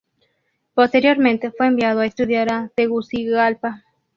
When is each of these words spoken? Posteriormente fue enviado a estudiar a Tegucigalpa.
Posteriormente 0.73 1.51
fue 1.51 1.67
enviado 1.67 1.99
a 1.99 2.07
estudiar 2.07 2.51
a 2.51 2.69
Tegucigalpa. 2.75 3.83